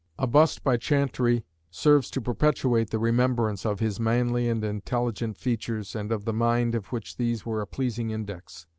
"A 0.17 0.25
bust 0.25 0.63
by 0.63 0.77
Chantrey 0.77 1.45
serves 1.69 2.09
to 2.09 2.21
perpetuate 2.21 2.89
the 2.89 2.97
remembrance 2.97 3.67
of 3.67 3.79
his 3.79 3.99
manly 3.99 4.49
and 4.49 4.63
intelligent 4.63 5.37
features, 5.37 5.95
and 5.95 6.11
of 6.11 6.25
the 6.25 6.33
mind 6.33 6.73
of 6.73 6.87
which 6.87 7.17
these 7.17 7.45
were 7.45 7.61
a 7.61 7.67
pleasing 7.67 8.09
index." 8.09 8.65